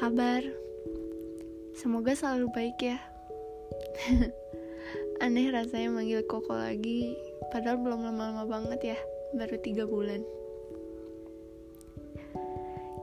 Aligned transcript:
kabar? 0.00 0.40
Semoga 1.76 2.16
selalu 2.16 2.48
baik 2.56 2.80
ya. 2.80 2.96
Aneh 5.24 5.52
rasanya 5.52 5.92
manggil 5.92 6.24
Koko 6.24 6.56
lagi, 6.56 7.12
padahal 7.52 7.84
belum 7.84 8.08
lama-lama 8.08 8.48
banget 8.48 8.96
ya, 8.96 8.98
baru 9.36 9.60
tiga 9.60 9.84
bulan. 9.84 10.24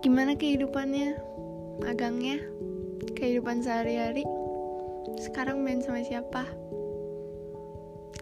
Gimana 0.01 0.33
kehidupannya? 0.33 1.13
Magangnya? 1.85 2.41
Kehidupan 3.13 3.61
sehari-hari? 3.61 4.25
Sekarang 5.21 5.61
main 5.61 5.85
sama 5.85 6.01
siapa? 6.01 6.49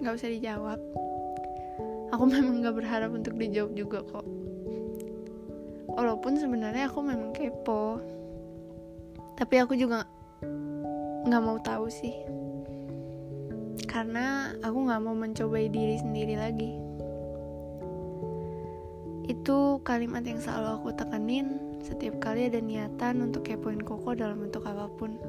Gak 0.03 0.19
usah 0.19 0.27
dijawab. 0.27 0.83
Aku 2.11 2.27
memang 2.35 2.59
gak 2.59 2.75
berharap 2.75 3.15
untuk 3.15 3.39
dijawab 3.39 3.71
juga 3.71 4.03
kok 4.03 4.27
walaupun 5.95 6.35
sebenarnya 6.35 6.91
aku 6.91 6.99
memang 6.99 7.31
kepo 7.31 8.03
tapi 9.35 9.61
aku 9.61 9.75
juga 9.75 10.07
nggak 11.27 11.43
mau 11.43 11.59
tahu 11.59 11.91
sih 11.91 12.15
karena 13.85 14.55
aku 14.59 14.77
nggak 14.87 15.01
mau 15.03 15.15
mencobai 15.15 15.71
diri 15.71 15.99
sendiri 15.99 16.35
lagi 16.35 16.71
itu 19.25 19.81
kalimat 19.81 20.21
yang 20.21 20.37
selalu 20.37 20.69
aku 20.79 20.89
tekenin 20.93 21.65
setiap 21.85 22.17
kali 22.17 22.49
ada 22.49 22.57
niatan 22.57 23.29
untuk 23.29 23.45
kepoin 23.45 23.77
Koko 23.77 24.17
dalam 24.17 24.41
bentuk 24.41 24.65
apa 24.65 24.89
pun. 24.97 25.21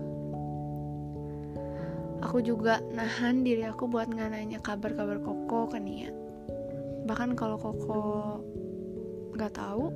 Aku 2.24 2.40
juga 2.40 2.80
nahan 2.96 3.44
diri 3.44 3.68
aku 3.68 3.84
buat 3.84 4.08
nggak 4.08 4.32
nanya 4.32 4.58
kabar-kabar 4.64 5.20
Koko 5.20 5.68
ke 5.68 5.76
Nia. 5.76 6.08
Bahkan 7.04 7.36
kalau 7.36 7.60
Koko 7.60 8.00
nggak 9.36 9.52
tahu, 9.52 9.92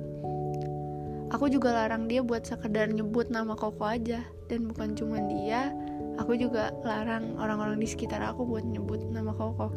Aku 1.31 1.47
juga 1.47 1.71
larang 1.71 2.11
dia 2.11 2.19
buat 2.19 2.43
sekedar 2.43 2.91
nyebut 2.91 3.31
nama 3.31 3.55
Koko 3.55 3.87
aja 3.87 4.19
dan 4.51 4.67
bukan 4.67 4.99
cuma 4.99 5.23
dia, 5.31 5.71
aku 6.19 6.35
juga 6.35 6.75
larang 6.83 7.39
orang-orang 7.39 7.79
di 7.79 7.87
sekitar 7.87 8.19
aku 8.19 8.43
buat 8.43 8.67
nyebut 8.67 8.99
nama 9.15 9.31
Koko. 9.31 9.71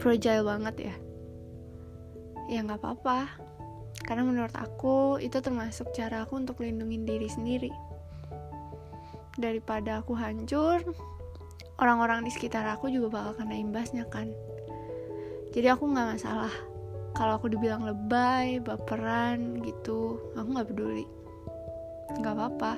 Fragile 0.00 0.48
banget 0.48 0.88
ya. 0.88 0.94
Ya 2.48 2.60
nggak 2.64 2.80
apa-apa, 2.80 3.28
karena 4.08 4.24
menurut 4.24 4.56
aku 4.56 5.20
itu 5.20 5.36
termasuk 5.40 5.92
cara 5.92 6.24
aku 6.24 6.40
untuk 6.40 6.64
lindungin 6.64 7.04
diri 7.04 7.28
sendiri. 7.28 7.72
Daripada 9.36 10.00
aku 10.00 10.16
hancur, 10.16 10.80
orang-orang 11.76 12.24
di 12.24 12.32
sekitar 12.32 12.64
aku 12.72 12.88
juga 12.88 13.20
bakal 13.20 13.44
kena 13.44 13.56
imbasnya 13.60 14.08
kan. 14.08 14.32
Jadi 15.52 15.68
aku 15.68 15.92
nggak 15.92 16.16
masalah 16.16 16.52
kalau 17.14 17.38
aku 17.38 17.46
dibilang 17.46 17.86
lebay 17.86 18.58
baperan 18.58 19.62
gitu 19.62 20.18
aku 20.34 20.48
nggak 20.50 20.68
peduli. 20.74 21.06
Nggak 22.18 22.34
apa-apa. 22.34 22.72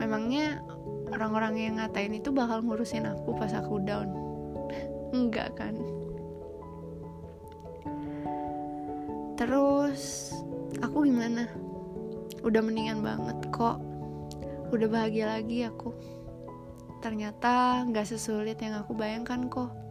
Memangnya 0.00 0.64
orang-orang 1.12 1.54
yang 1.60 1.74
ngatain 1.78 2.16
itu 2.16 2.32
bakal 2.32 2.64
ngurusin 2.64 3.04
aku 3.04 3.36
pas 3.36 3.52
aku 3.52 3.76
down? 3.84 4.08
Enggak 5.12 5.52
kan? 5.54 5.76
Terus 9.36 10.32
aku 10.80 11.04
gimana? 11.04 11.44
Udah 12.40 12.64
mendingan 12.64 13.04
banget 13.04 13.38
kok. 13.52 13.78
Udah 14.72 14.88
bahagia 14.88 15.28
lagi 15.28 15.68
aku. 15.68 15.92
Ternyata 17.04 17.84
nggak 17.84 18.08
sesulit 18.08 18.56
yang 18.64 18.80
aku 18.80 18.96
bayangkan 18.96 19.44
kok 19.52 19.83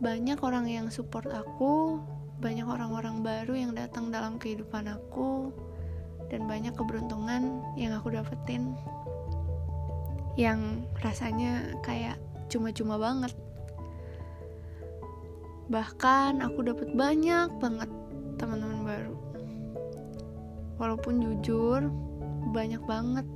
banyak 0.00 0.38
orang 0.44 0.68
yang 0.68 0.86
support 0.92 1.28
aku, 1.32 2.00
banyak 2.40 2.68
orang-orang 2.68 3.24
baru 3.24 3.56
yang 3.56 3.72
datang 3.72 4.12
dalam 4.12 4.36
kehidupan 4.36 4.92
aku, 4.92 5.52
dan 6.28 6.44
banyak 6.50 6.74
keberuntungan 6.74 7.62
yang 7.78 7.94
aku 7.94 8.10
dapetin 8.12 8.74
yang 10.36 10.84
rasanya 11.00 11.80
kayak 11.80 12.20
cuma-cuma 12.52 13.00
banget. 13.00 13.32
Bahkan 15.72 16.44
aku 16.44 16.60
dapet 16.62 16.92
banyak 16.92 17.50
banget 17.58 17.90
teman-teman 18.36 18.84
baru. 18.84 19.16
Walaupun 20.76 21.24
jujur, 21.24 21.88
banyak 22.52 22.84
banget. 22.84 23.26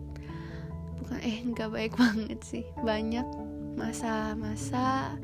Bukan 1.01 1.19
eh 1.25 1.41
nggak 1.41 1.73
baik 1.73 1.93
banget 2.01 2.41
sih. 2.45 2.65
Banyak 2.85 3.25
masa-masa 3.81 5.17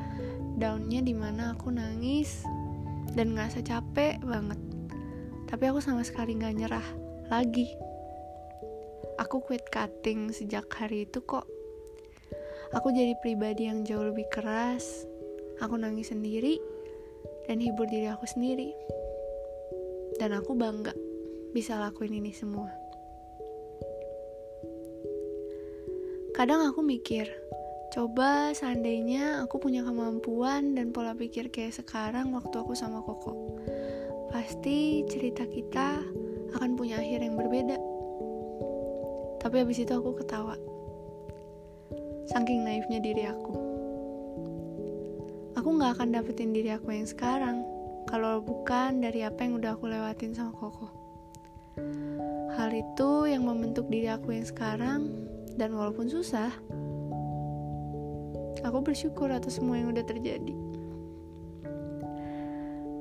daunnya 0.57 1.05
di 1.05 1.13
mana 1.13 1.53
aku 1.53 1.69
nangis 1.69 2.41
dan 3.13 3.37
ngerasa 3.37 3.61
capek 3.61 4.21
banget. 4.25 4.57
Tapi 5.47 5.63
aku 5.69 5.79
sama 5.85 6.03
sekali 6.03 6.37
gak 6.37 6.57
nyerah 6.57 6.89
lagi. 7.29 7.71
Aku 9.21 9.41
quit 9.45 9.69
cutting 9.69 10.33
sejak 10.33 10.69
hari 10.73 11.05
itu 11.05 11.21
kok. 11.25 11.47
Aku 12.75 12.91
jadi 12.91 13.15
pribadi 13.23 13.71
yang 13.71 13.87
jauh 13.87 14.11
lebih 14.11 14.27
keras. 14.33 15.07
Aku 15.63 15.79
nangis 15.79 16.13
sendiri 16.13 16.61
dan 17.49 17.63
hibur 17.63 17.87
diri 17.89 18.11
aku 18.11 18.27
sendiri. 18.27 18.75
Dan 20.17 20.37
aku 20.37 20.57
bangga 20.57 20.93
bisa 21.53 21.81
lakuin 21.81 22.17
ini 22.17 22.33
semua. 22.33 22.69
Kadang 26.37 26.69
aku 26.69 26.85
mikir 26.85 27.46
Coba 27.95 28.51
seandainya 28.51 29.47
aku 29.47 29.63
punya 29.63 29.87
kemampuan 29.87 30.75
dan 30.75 30.91
pola 30.91 31.15
pikir 31.15 31.51
kayak 31.55 31.75
sekarang 31.77 32.35
waktu 32.35 32.55
aku 32.59 32.75
sama 32.75 32.99
Koko. 33.03 33.61
Pasti 34.35 35.07
cerita 35.07 35.47
kita 35.47 36.03
akan 36.59 36.75
punya 36.75 36.99
akhir 36.99 37.23
yang 37.23 37.39
berbeda. 37.39 37.79
Tapi 39.39 39.63
habis 39.63 39.79
itu 39.79 39.93
aku 39.95 40.19
ketawa. 40.19 40.59
Saking 42.27 42.67
naifnya 42.67 42.99
diri 42.99 43.23
aku. 43.31 43.55
Aku 45.55 45.69
gak 45.79 45.97
akan 45.97 46.19
dapetin 46.19 46.51
diri 46.51 46.75
aku 46.75 46.91
yang 46.91 47.07
sekarang 47.07 47.63
kalau 48.11 48.43
bukan 48.43 49.03
dari 49.03 49.23
apa 49.23 49.47
yang 49.47 49.59
udah 49.63 49.79
aku 49.79 49.87
lewatin 49.87 50.35
sama 50.35 50.51
Koko. 50.55 50.91
Hal 52.57 52.73
itu 52.73 53.31
yang 53.31 53.47
membentuk 53.47 53.87
diri 53.87 54.11
aku 54.11 54.35
yang 54.35 54.47
sekarang 54.47 55.13
dan 55.57 55.73
walaupun 55.73 56.09
susah, 56.09 56.53
aku 58.67 58.83
bersyukur 58.83 59.31
atas 59.31 59.63
semua 59.63 59.79
yang 59.79 59.95
udah 59.95 60.03
terjadi. 60.03 60.55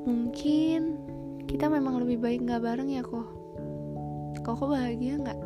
Mungkin 0.06 0.82
kita 1.50 1.66
memang 1.68 1.98
lebih 2.06 2.22
baik 2.22 2.46
nggak 2.46 2.62
bareng 2.62 2.94
ya 2.94 3.02
kok 3.02 3.46
koko 4.46 4.78
bahagia 4.78 5.18
nggak? 5.18 5.42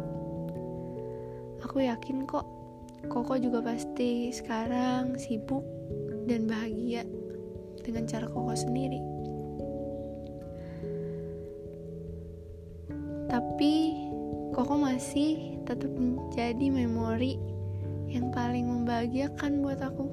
Aku 1.63 1.79
yakin 1.79 2.27
kok. 2.27 2.43
Koko 3.07 3.39
juga 3.39 3.63
pasti 3.63 4.27
sekarang 4.35 5.15
sibuk 5.15 5.63
dan 6.27 6.51
bahagia 6.51 7.07
dengan 7.79 8.03
cara 8.03 8.27
koko 8.27 8.51
sendiri. 8.51 8.99
Tapi 13.31 13.73
koko 14.51 14.75
masih 14.75 15.63
tetap 15.63 15.95
menjadi 15.95 16.67
memori 16.67 17.39
yang 18.09 18.33
paling 18.33 18.65
membahagiakan 18.65 19.61
buat 19.61 19.79
aku. 19.85 20.05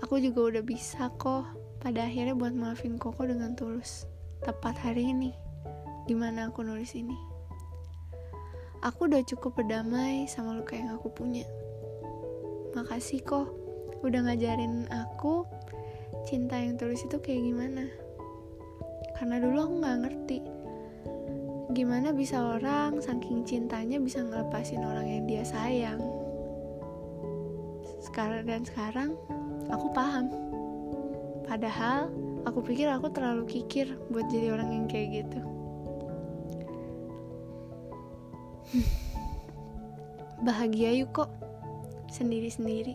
Aku 0.00 0.20
juga 0.20 0.40
udah 0.56 0.62
bisa 0.64 1.12
kok 1.20 1.44
pada 1.80 2.08
akhirnya 2.08 2.32
buat 2.32 2.56
maafin 2.56 2.96
Koko 2.96 3.28
dengan 3.28 3.52
tulus. 3.52 4.08
Tepat 4.44 4.76
hari 4.80 5.12
ini, 5.12 5.32
di 6.08 6.12
mana 6.16 6.48
aku 6.48 6.64
nulis 6.64 6.92
ini. 6.96 7.16
Aku 8.84 9.08
udah 9.08 9.24
cukup 9.24 9.56
berdamai 9.56 10.28
sama 10.28 10.56
luka 10.56 10.76
yang 10.76 10.92
aku 10.92 11.08
punya. 11.08 11.48
Makasih 12.76 13.24
kok 13.24 13.48
udah 14.04 14.28
ngajarin 14.28 14.84
aku 14.92 15.48
cinta 16.28 16.60
yang 16.60 16.76
tulus 16.76 17.00
itu 17.04 17.16
kayak 17.20 17.40
gimana. 17.40 17.88
Karena 19.16 19.40
dulu 19.40 19.56
aku 19.64 19.74
gak 19.80 19.98
ngerti 20.04 20.38
gimana 21.74 22.14
bisa 22.14 22.38
orang 22.38 23.02
saking 23.02 23.42
cintanya 23.42 23.98
bisa 23.98 24.22
ngelepasin 24.22 24.86
orang 24.86 25.10
yang 25.10 25.26
dia 25.26 25.42
sayang? 25.42 25.98
Sekarang 27.98 28.46
dan 28.46 28.62
sekarang 28.62 29.18
aku 29.66 29.90
paham. 29.90 30.30
Padahal 31.42 32.14
aku 32.46 32.62
pikir 32.62 32.86
aku 32.86 33.10
terlalu 33.10 33.42
kikir 33.50 33.90
buat 34.06 34.30
jadi 34.30 34.54
orang 34.54 34.70
yang 34.70 34.86
kayak 34.86 35.26
gitu. 35.26 35.40
Bahagia 40.46 40.94
yuk 40.94 41.10
kok. 41.10 41.34
Sendiri-sendiri. 42.06 42.94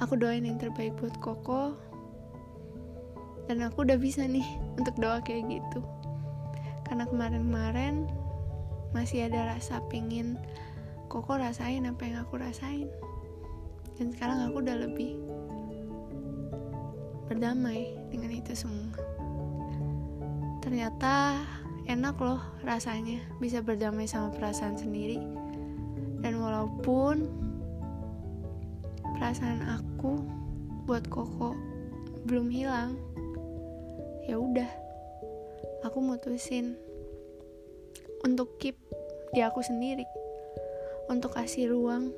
Aku 0.00 0.16
doain 0.16 0.48
yang 0.48 0.56
terbaik 0.56 0.96
buat 0.96 1.12
Koko. 1.20 1.76
Dan 3.52 3.60
aku 3.60 3.84
udah 3.84 4.00
bisa 4.00 4.24
nih 4.24 4.48
untuk 4.80 4.96
doa 4.96 5.20
kayak 5.20 5.60
gitu 5.60 5.84
karena 6.92 7.08
kemarin-kemarin 7.08 8.04
masih 8.92 9.24
ada 9.24 9.56
rasa 9.56 9.80
pingin 9.88 10.36
koko 11.08 11.40
rasain 11.40 11.88
apa 11.88 12.04
yang 12.04 12.20
aku 12.20 12.36
rasain. 12.36 12.84
Dan 13.96 14.12
sekarang 14.12 14.44
aku 14.44 14.60
udah 14.60 14.76
lebih 14.76 15.16
berdamai 17.32 17.96
dengan 18.12 18.36
itu 18.36 18.52
semua. 18.52 18.92
Ternyata 20.60 21.40
enak 21.88 22.20
loh 22.20 22.44
rasanya 22.60 23.24
bisa 23.40 23.64
berdamai 23.64 24.04
sama 24.04 24.28
perasaan 24.28 24.76
sendiri. 24.76 25.16
Dan 26.20 26.44
walaupun 26.44 27.24
perasaan 29.16 29.64
aku 29.64 30.20
buat 30.84 31.08
koko 31.08 31.56
belum 32.28 32.52
hilang 32.52 33.00
ya 34.28 34.36
udah 34.36 34.81
aku 35.82 35.98
mutusin 35.98 36.78
untuk 38.22 38.58
keep 38.58 38.78
di 39.34 39.42
aku 39.42 39.62
sendiri 39.62 40.06
untuk 41.10 41.34
kasih 41.34 41.70
ruang 41.70 42.14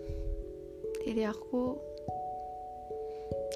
diri 1.05 1.25
aku 1.25 1.77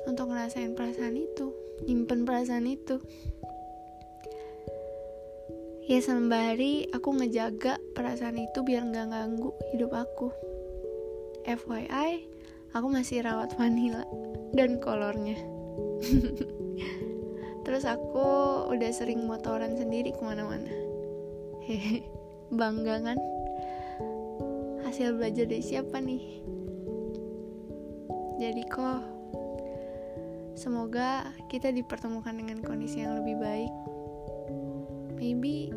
untuk 0.08 0.32
ngerasain 0.32 0.72
perasaan 0.72 1.16
itu 1.16 1.52
nyimpen 1.84 2.24
perasaan 2.24 2.66
itu. 2.66 2.98
Ya 5.88 6.04
sembari 6.04 6.92
aku 6.92 7.16
ngejaga 7.16 7.80
perasaan 7.96 8.36
itu 8.36 8.60
biar 8.60 8.84
nggak 8.84 9.08
ganggu 9.08 9.56
hidup 9.72 9.92
aku. 9.96 10.28
FYI 11.48 12.28
aku 12.76 12.86
masih 12.92 13.24
rawat 13.24 13.56
vanilla 13.56 14.04
dan 14.52 14.76
kolornya 14.84 15.40
terus 17.68 17.84
aku 17.84 18.24
udah 18.72 18.88
sering 18.96 19.28
motoran 19.28 19.76
sendiri 19.76 20.16
ke 20.16 20.24
mana-mana. 20.24 20.72
Hehe 21.68 22.00
bangga 22.58 22.96
kan? 23.04 23.20
Hasil 24.88 25.20
belajar 25.20 25.44
dari 25.44 25.60
siapa 25.60 26.00
nih? 26.00 26.40
Jadi 28.40 28.64
kok 28.72 29.04
semoga 30.56 31.28
kita 31.52 31.68
dipertemukan 31.68 32.32
dengan 32.32 32.64
kondisi 32.64 33.04
yang 33.04 33.20
lebih 33.20 33.36
baik. 33.36 33.74
Maybe 35.20 35.68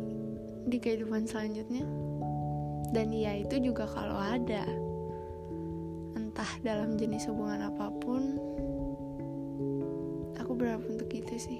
di 0.64 0.80
kehidupan 0.80 1.28
selanjutnya. 1.28 1.84
Dan 2.88 3.12
ya 3.12 3.36
itu 3.36 3.60
juga 3.60 3.84
kalau 3.84 4.16
ada. 4.16 4.64
Entah 6.16 6.52
dalam 6.64 6.96
jenis 6.96 7.28
hubungan 7.28 7.68
apa 7.68 7.92
pun 8.00 8.40
berharap 10.62 10.86
untuk 10.86 11.10
itu 11.10 11.34
sih 11.34 11.58